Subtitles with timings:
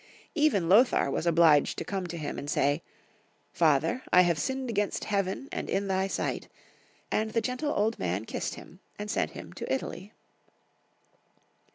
[0.33, 2.81] Even Lothar was obliged to come to him and say,"
[3.53, 6.47] Father, I have sinned against heaven and in thy sight,"
[7.11, 10.11] and the gentle old man kissed him, and sent him to Italy.